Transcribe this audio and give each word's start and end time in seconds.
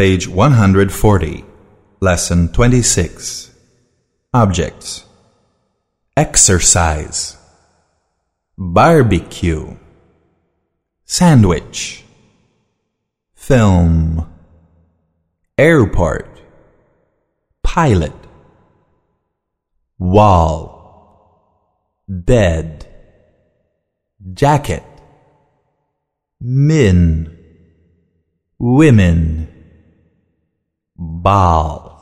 Page 0.00 0.28
140, 0.28 1.44
Lesson 2.00 2.48
26. 2.48 3.54
Objects. 4.32 5.04
Exercise. 6.16 7.36
Barbecue. 8.56 9.76
Sandwich. 11.04 12.02
Film. 13.34 14.26
Airport. 15.58 16.40
Pilot. 17.62 18.14
Wall. 19.98 21.36
Bed. 22.08 22.86
Jacket. 24.32 24.82
Min. 26.40 27.36
Women. 28.58 29.49
Ball. 31.02 31.96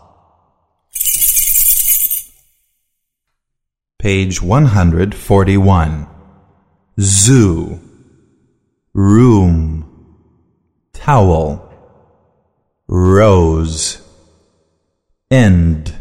Page 3.96 4.42
141. 4.42 6.06
Zoo. 7.00 7.80
Room. 8.92 10.16
Towel. 10.92 11.72
Rose. 12.88 14.02
End. 15.30 15.94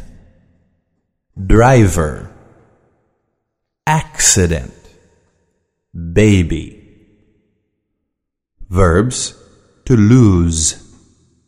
Driver. 1.46 2.32
Accident. 3.86 4.74
Baby. 5.94 6.84
Verbs 8.68 9.36
to 9.86 9.96
lose. 9.96 10.84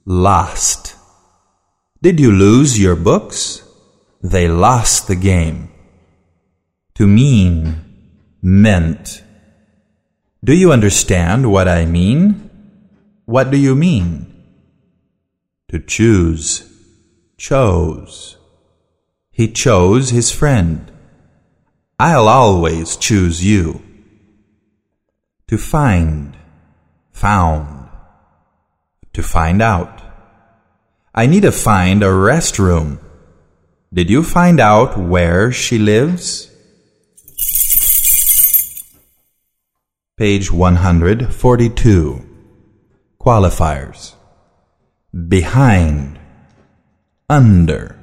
Lost. 0.05 0.98
Did 2.01 2.19
you 2.19 2.31
lose 2.31 2.79
your 2.79 2.95
books? 2.95 3.61
They 4.23 4.47
lost 4.47 5.07
the 5.07 5.17
game. 5.17 5.69
To 6.95 7.05
mean, 7.05 7.83
meant. 8.41 9.21
Do 10.41 10.53
you 10.53 10.71
understand 10.71 11.51
what 11.51 11.67
I 11.67 11.85
mean? 11.85 12.49
What 13.25 13.51
do 13.51 13.57
you 13.57 13.75
mean? 13.75 14.33
To 15.69 15.79
choose, 15.79 16.71
chose. 17.37 18.37
He 19.29 19.51
chose 19.51 20.09
his 20.09 20.31
friend. 20.31 20.89
I'll 21.99 22.29
always 22.29 22.95
choose 22.95 23.43
you. 23.43 23.81
To 25.47 25.57
find, 25.57 26.37
found. 27.11 27.89
To 29.11 29.21
find 29.21 29.61
out. 29.61 29.98
I 31.13 31.25
need 31.25 31.41
to 31.41 31.51
find 31.51 32.03
a 32.03 32.07
restroom. 32.07 32.99
Did 33.91 34.09
you 34.09 34.21
find 34.23 34.59
out 34.59 34.97
where 34.97 35.51
she 35.51 35.79
lives? 35.79 36.51
Page 40.17 40.51
142. 40.51 42.25
Qualifiers. 43.19 44.13
Behind. 45.27 46.19
Under. 47.27 47.97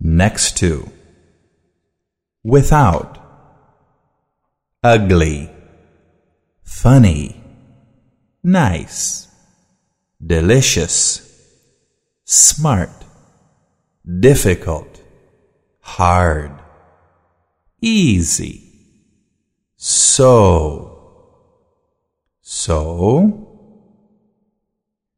Next 0.00 0.56
to. 0.58 0.90
Without. 2.44 3.18
Ugly. 4.82 5.50
Funny. 6.62 7.42
Nice. 8.42 9.28
Delicious. 10.24 11.29
Smart. 12.32 12.92
Difficult. 14.06 15.02
Hard. 15.80 16.52
Easy. 17.82 18.70
So. 19.76 21.26
So. 22.40 23.48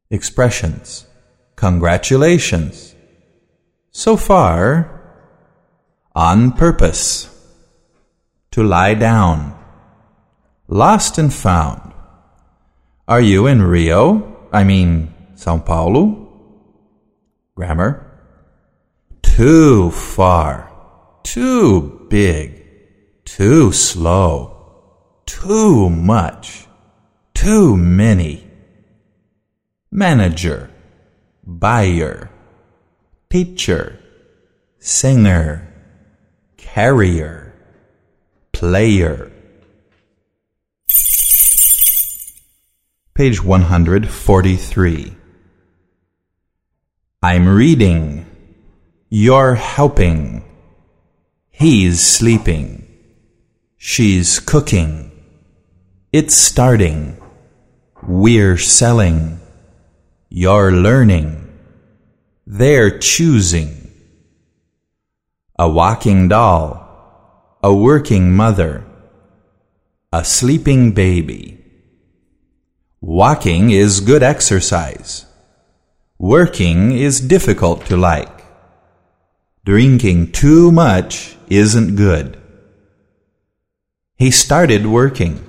Expressions. 0.08 1.06
Congratulations. 1.54 2.94
So 3.90 4.16
far. 4.16 5.20
On 6.14 6.52
purpose. 6.52 7.28
To 8.52 8.62
lie 8.62 8.94
down. 8.94 9.54
Lost 10.66 11.18
and 11.18 11.30
found. 11.30 11.92
Are 13.06 13.20
you 13.20 13.46
in 13.48 13.60
Rio? 13.60 14.48
I 14.50 14.64
mean, 14.64 15.12
Sao 15.34 15.58
Paulo? 15.58 16.21
Grammar. 17.54 18.08
Too 19.22 19.90
far. 19.90 20.70
Too 21.22 22.06
big. 22.08 22.64
Too 23.24 23.72
slow 23.72 24.52
too 25.42 25.90
much, 25.90 26.66
too 27.34 27.76
many. 27.76 28.48
Manager, 29.90 30.70
buyer, 31.44 32.30
teacher, 33.28 33.98
singer, 34.78 35.68
carrier, 36.56 37.52
player. 38.52 39.32
Page 43.14 43.42
143. 43.42 45.16
I'm 47.24 47.48
reading. 47.48 48.26
You're 49.08 49.54
helping. 49.54 50.42
He's 51.52 52.04
sleeping. 52.04 52.88
She's 53.76 54.40
cooking. 54.40 55.12
It's 56.12 56.34
starting. 56.34 57.22
We're 58.02 58.58
selling. 58.58 59.38
You're 60.30 60.72
learning. 60.72 61.48
They're 62.44 62.98
choosing. 62.98 63.92
A 65.56 65.68
walking 65.68 66.26
doll. 66.26 67.56
A 67.62 67.72
working 67.72 68.34
mother. 68.34 68.84
A 70.12 70.24
sleeping 70.24 70.90
baby. 70.90 71.64
Walking 73.00 73.70
is 73.70 74.00
good 74.00 74.24
exercise. 74.24 75.26
Working 76.22 76.92
is 76.92 77.20
difficult 77.20 77.86
to 77.86 77.96
like. 77.96 78.44
Drinking 79.64 80.30
too 80.30 80.70
much 80.70 81.36
isn't 81.48 81.96
good. 81.96 82.40
He 84.14 84.30
started 84.30 84.86
working. 84.86 85.44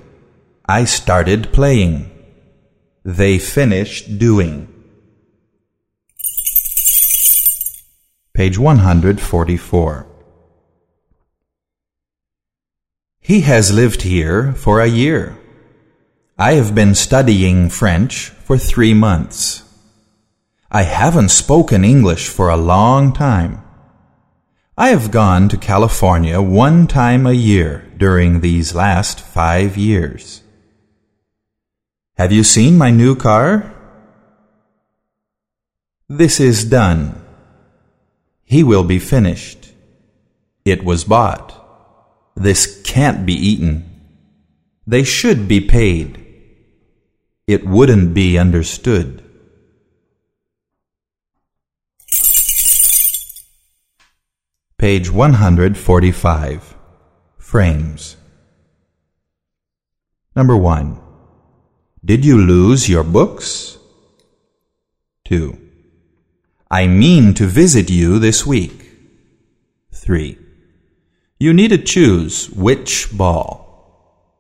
I 0.66 0.86
started 0.86 1.54
playing. 1.54 2.10
They 3.06 3.38
finished 3.38 4.18
doing. 4.18 4.68
Page 8.34 8.58
144. 8.58 10.08
He 13.20 13.42
has 13.42 13.72
lived 13.72 14.02
here 14.02 14.54
for 14.54 14.82
a 14.82 14.88
year. 14.88 15.38
I 16.36 16.54
have 16.54 16.74
been 16.74 16.96
studying 16.96 17.70
French 17.70 18.30
for 18.30 18.58
three 18.58 18.96
months. 18.96 19.64
I 20.76 20.82
haven't 20.82 21.30
spoken 21.30 21.86
English 21.86 22.30
for 22.30 22.50
a 22.50 22.58
long 22.58 23.14
time. 23.14 23.64
I 24.76 24.90
have 24.90 25.12
gone 25.12 25.48
to 25.50 25.58
California 25.58 26.42
one 26.42 26.88
time 26.88 27.28
a 27.28 27.34
year 27.34 27.92
during 27.96 28.40
these 28.40 28.74
last 28.74 29.20
five 29.22 29.78
years. 29.78 30.42
Have 32.18 32.32
you 32.32 32.44
seen 32.44 32.76
my 32.76 32.90
new 32.90 33.16
car? 33.16 33.72
This 36.10 36.40
is 36.40 36.66
done. 36.66 37.24
He 38.44 38.64
will 38.64 38.84
be 38.84 38.98
finished. 38.98 39.74
It 40.66 40.84
was 40.84 41.04
bought. 41.04 41.54
This 42.36 42.82
can't 42.82 43.28
be 43.28 43.36
eaten. 43.36 44.02
They 44.88 45.04
should 45.04 45.48
be 45.48 45.62
paid. 45.62 46.26
It 47.46 47.64
wouldn't 47.64 48.16
be 48.16 48.40
understood. 48.40 49.24
Page 54.84 55.10
145. 55.10 56.76
Frames. 57.38 58.18
Number 60.36 60.58
1. 60.58 61.00
Did 62.04 62.26
you 62.26 62.38
lose 62.38 62.90
your 62.90 63.06
books? 63.06 63.78
2. 65.24 65.58
I 66.70 66.88
mean 66.88 67.34
to 67.36 67.46
visit 67.46 67.90
you 67.90 68.20
this 68.20 68.46
week. 68.46 68.92
3. 69.94 70.38
You 71.40 71.54
need 71.54 71.70
to 71.70 71.78
choose 71.78 72.50
which 72.50 73.08
ball. 73.16 74.36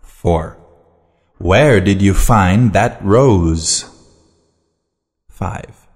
4. 0.00 0.56
Where 1.38 1.80
did 1.80 2.00
you 2.00 2.14
find 2.14 2.72
that 2.72 3.04
rose? 3.04 3.84
5. 5.28 5.88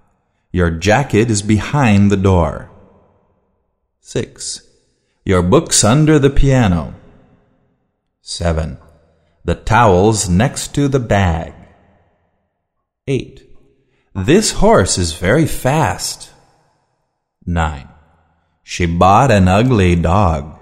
Your 0.51 0.71
jacket 0.71 1.31
is 1.31 1.41
behind 1.41 2.11
the 2.11 2.17
door. 2.17 2.69
6. 4.05 4.67
Your 5.23 5.41
book's 5.41 5.81
under 5.81 6.19
the 6.19 6.29
piano. 6.29 6.93
7. 8.21 8.77
The 9.45 9.55
towel's 9.55 10.27
next 10.27 10.75
to 10.75 10.89
the 10.89 10.99
bag. 10.99 11.53
8. 13.07 13.49
This 14.13 14.51
horse 14.51 14.97
is 14.97 15.13
very 15.13 15.45
fast. 15.45 16.31
9. 17.45 17.87
She 18.61 18.85
bought 18.85 19.31
an 19.31 19.47
ugly 19.47 19.95
dog. 19.95 20.59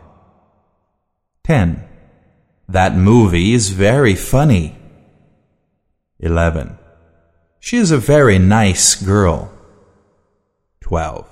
10. 1.43 1.83
That 2.69 2.95
movie 2.95 3.53
is 3.53 3.71
very 3.71 4.13
funny. 4.13 4.77
11. 6.19 6.77
She 7.59 7.77
is 7.77 7.89
a 7.89 7.97
very 7.97 8.37
nice 8.37 8.93
girl. 8.93 9.51
12. 10.81 11.30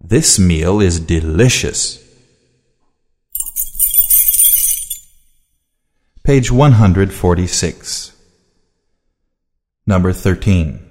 This 0.00 0.38
meal 0.38 0.80
is 0.80 1.00
delicious. 1.00 2.04
Page 6.22 6.52
146. 6.52 8.12
Number 9.86 10.12
13. 10.12 10.84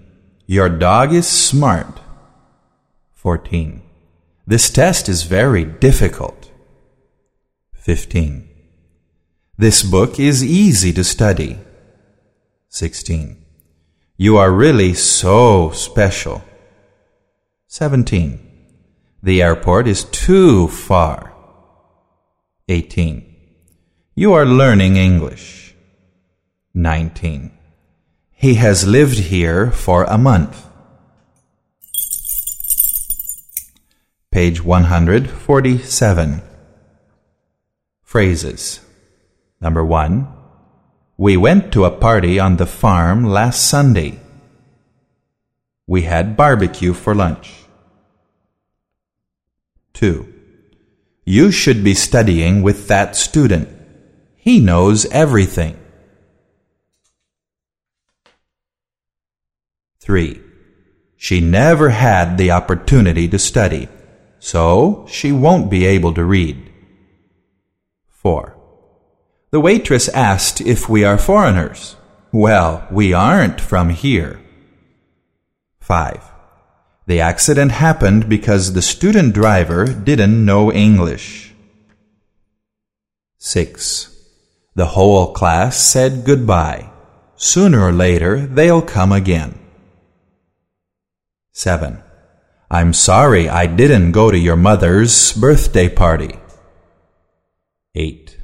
Your 0.45 0.69
dog 0.69 1.13
is 1.13 1.27
smart. 1.27 1.99
14. 3.13 3.81
This 4.45 4.69
test 4.69 5.07
is 5.07 5.23
very 5.23 5.63
difficult. 5.63 6.51
15. 7.73 8.49
This 9.57 9.83
book 9.83 10.19
is 10.19 10.43
easy 10.43 10.91
to 10.93 11.03
study. 11.03 11.59
16. 12.69 13.43
You 14.17 14.37
are 14.37 14.51
really 14.51 14.93
so 14.93 15.71
special. 15.71 16.43
17. 17.67 18.46
The 19.27 19.43
airport 19.43 19.89
is 19.89 20.05
too 20.05 20.69
far. 20.69 21.33
18. 22.69 23.25
You 24.15 24.31
are 24.31 24.45
learning 24.45 24.95
English. 24.95 25.75
19. 26.73 27.51
He 28.31 28.53
has 28.53 28.87
lived 28.87 29.17
here 29.17 29.69
for 29.69 30.05
a 30.05 30.17
month. 30.17 30.65
Page 34.31 34.63
147. 34.63 36.41
Phrases. 38.03 38.79
Number 39.59 39.83
1. 39.83 40.25
We 41.17 41.35
went 41.35 41.73
to 41.73 41.83
a 41.83 41.91
party 41.91 42.39
on 42.39 42.55
the 42.55 42.65
farm 42.65 43.25
last 43.25 43.67
Sunday. 43.67 44.21
We 45.85 46.03
had 46.03 46.37
barbecue 46.37 46.93
for 46.93 47.13
lunch. 47.13 47.66
2. 49.97 50.31
You 51.25 51.51
should 51.51 51.83
be 51.83 51.95
studying 51.95 52.61
with 52.61 52.87
that 52.87 53.15
student. 53.15 53.67
He 54.35 54.59
knows 54.59 55.07
everything. 55.07 55.75
3. 59.99 60.39
She 61.15 61.41
never 61.41 61.89
had 61.89 62.37
the 62.37 62.51
opportunity 62.51 63.27
to 63.27 63.39
study, 63.39 63.89
so 64.37 65.07
she 65.09 65.31
won't 65.31 65.71
be 65.71 65.83
able 65.87 66.13
to 66.13 66.23
read. 66.23 66.71
4. 68.09 68.55
The 69.49 69.59
waitress 69.59 70.09
asked 70.09 70.61
if 70.61 70.87
we 70.87 71.03
are 71.03 71.17
foreigners. 71.17 71.95
Well, 72.31 72.87
we 72.91 73.13
aren't 73.13 73.59
from 73.59 73.89
here. 73.89 74.39
5. 75.79 76.36
The 77.07 77.21
accident 77.21 77.71
happened 77.71 78.27
because 78.27 78.73
the 78.73 78.81
student 78.81 79.33
driver 79.33 79.85
didn't 79.87 80.45
know 80.45 80.71
English. 80.73 81.53
6. 83.37 84.13
The 84.75 84.87
whole 84.87 85.31
class 85.31 85.77
said 85.77 86.25
goodbye. 86.25 86.91
Sooner 87.37 87.81
or 87.81 87.93
later, 87.93 88.45
they'll 88.45 88.81
come 88.81 89.13
again. 89.13 89.57
7. 91.53 92.03
I'm 92.69 92.91
sorry 92.91 93.47
I 93.47 93.67
didn't 93.67 94.11
go 94.11 94.29
to 94.29 94.37
your 94.37 94.57
mother's 94.57 95.31
birthday 95.31 95.87
party. 95.87 96.37
8. 97.95 98.37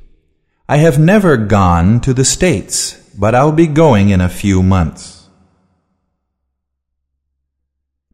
I 0.70 0.78
have 0.78 0.98
never 0.98 1.36
gone 1.36 2.00
to 2.00 2.14
the 2.14 2.24
States, 2.24 2.94
but 3.20 3.36
I'll 3.36 3.52
be 3.52 3.68
going 3.68 4.08
in 4.08 4.22
a 4.22 4.30
few 4.30 4.64
months. 4.64 5.13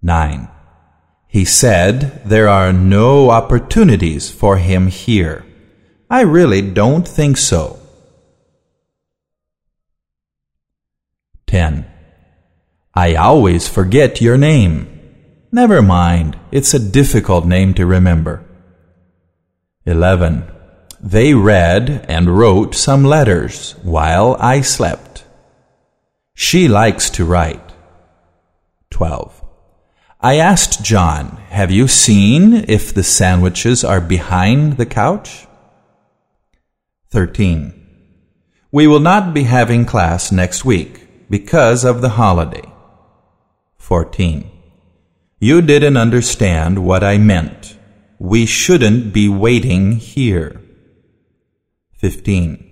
9. 0.02 0.48
He 1.28 1.46
said 1.46 2.24
there 2.26 2.48
are 2.48 2.74
no 2.74 3.30
opportunities 3.30 4.32
for 4.32 4.58
him 4.58 4.88
here. 4.88 5.46
I 6.10 6.22
really 6.22 6.62
don't 6.62 7.08
think 7.08 7.38
so. 7.38 7.80
10. 11.48 11.86
I 12.94 13.16
always 13.16 13.68
forget 13.68 14.22
your 14.22 14.38
name. 14.38 14.88
Never 15.52 15.82
mind, 15.82 16.38
it's 16.52 16.74
a 16.74 16.80
difficult 16.80 17.46
name 17.46 17.74
to 17.76 17.86
remember. 17.86 18.46
11. 19.86 20.44
They 21.00 21.34
read 21.34 22.06
and 22.08 22.38
wrote 22.38 22.76
some 22.76 23.04
letters 23.04 23.72
while 23.84 24.36
I 24.40 24.62
slept. 24.62 25.24
She 26.36 26.68
likes 26.68 27.10
to 27.12 27.26
write. 27.26 27.72
12. 28.92 29.39
I 30.22 30.36
asked 30.36 30.84
John, 30.84 31.38
Have 31.48 31.72
you 31.72 31.88
seen 31.88 32.66
if 32.68 32.94
the 32.94 33.04
sandwiches 33.04 33.86
are 33.86 34.02
behind 34.02 34.76
the 34.76 34.86
couch? 34.86 35.48
13. 37.10 37.74
We 38.70 38.86
will 38.86 39.00
not 39.00 39.34
be 39.34 39.44
having 39.44 39.86
class 39.86 40.30
next 40.30 40.66
week 40.66 41.30
because 41.30 41.86
of 41.86 42.02
the 42.02 42.10
holiday. 42.10 42.70
14. 43.78 44.52
You 45.40 45.62
didn't 45.62 45.96
understand 45.96 46.86
what 46.86 47.02
I 47.02 47.18
meant. 47.18 47.78
We 48.20 48.46
shouldn't 48.46 49.14
be 49.14 49.30
waiting 49.30 49.94
here. 49.94 50.62
15. 51.94 52.66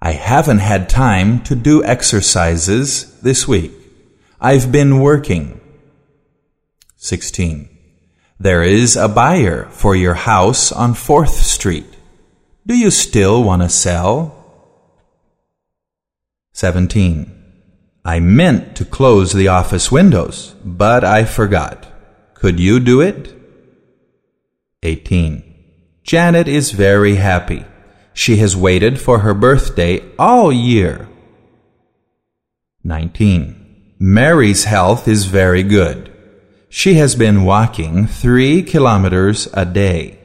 I 0.00 0.12
haven't 0.12 0.60
had 0.60 0.88
time 0.88 1.42
to 1.42 1.54
do 1.54 1.84
exercises 1.84 3.20
this 3.20 3.46
week. 3.46 3.72
I've 4.40 4.72
been 4.72 5.00
working. 5.00 5.60
16. 7.04 7.68
There 8.40 8.62
is 8.62 8.96
a 8.96 9.10
buyer 9.10 9.66
for 9.66 9.94
your 9.94 10.14
house 10.14 10.72
on 10.72 10.94
4th 10.94 11.42
Street. 11.42 11.98
Do 12.66 12.74
you 12.74 12.90
still 12.90 13.44
want 13.44 13.60
to 13.60 13.68
sell? 13.68 14.34
17. 16.54 17.30
I 18.06 18.20
meant 18.20 18.74
to 18.76 18.86
close 18.86 19.34
the 19.34 19.48
office 19.48 19.92
windows, 19.92 20.54
but 20.64 21.04
I 21.04 21.26
forgot. 21.26 21.86
Could 22.32 22.58
you 22.58 22.80
do 22.80 23.02
it? 23.02 23.34
18. 24.82 25.44
Janet 26.04 26.48
is 26.48 26.72
very 26.72 27.16
happy. 27.16 27.66
She 28.14 28.38
has 28.38 28.56
waited 28.56 28.98
for 28.98 29.18
her 29.18 29.34
birthday 29.34 30.00
all 30.18 30.50
year. 30.50 31.06
19. 32.82 33.94
Mary's 33.98 34.64
health 34.64 35.06
is 35.06 35.26
very 35.26 35.62
good. 35.62 36.13
She 36.76 36.94
has 36.94 37.14
been 37.14 37.44
walking 37.44 38.08
three 38.08 38.60
kilometers 38.60 39.46
a 39.52 39.64
day. 39.64 40.18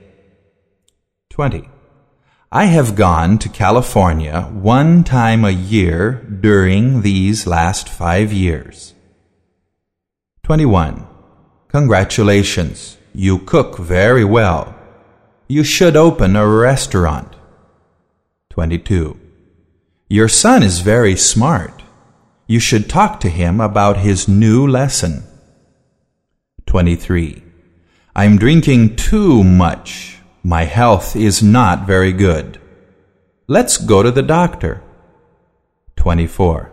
20. 1.30 1.70
I 2.52 2.66
have 2.66 2.96
gone 2.96 3.38
to 3.38 3.50
California 3.50 4.50
one 4.52 5.04
time 5.04 5.46
a 5.46 5.52
year 5.52 6.14
during 6.42 7.04
these 7.04 7.46
last 7.46 7.88
five 7.88 8.34
years. 8.34 8.96
21. 10.42 11.06
Congratulations. 11.68 12.98
You 13.14 13.38
cook 13.38 13.78
very 13.78 14.26
well. 14.26 14.76
You 15.48 15.64
should 15.64 15.96
open 15.96 16.36
a 16.36 16.48
restaurant. 16.48 17.36
22. 18.50 19.20
Your 20.10 20.28
son 20.28 20.64
is 20.64 20.80
very 20.80 21.16
smart. 21.16 21.84
You 22.48 22.60
should 22.60 22.90
talk 22.90 23.20
to 23.20 23.30
him 23.30 23.62
about 23.62 23.98
his 23.98 24.28
new 24.28 24.66
lesson. 24.66 25.29
23. 26.70 27.42
I'm 28.16 28.38
drinking 28.38 28.96
too 28.96 29.44
much. 29.44 30.20
My 30.44 30.66
health 30.66 31.16
is 31.16 31.42
not 31.42 31.88
very 31.88 32.14
good. 32.14 32.62
Let's 33.48 33.78
go 33.78 34.04
to 34.04 34.12
the 34.12 34.22
doctor. 34.22 34.84
24. 35.96 36.72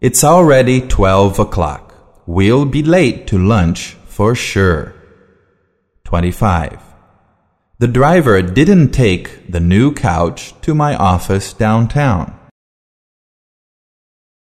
It's 0.00 0.24
already 0.24 0.80
12 0.80 1.38
o'clock. 1.40 2.22
We'll 2.24 2.64
be 2.64 2.82
late 2.82 3.26
to 3.26 3.36
lunch 3.36 3.98
for 4.06 4.34
sure. 4.34 4.94
25. 6.04 6.80
The 7.80 7.88
driver 7.88 8.40
didn't 8.40 8.92
take 8.92 9.52
the 9.52 9.60
new 9.60 9.92
couch 9.92 10.58
to 10.62 10.74
my 10.74 10.96
office 10.96 11.52
downtown. 11.52 12.37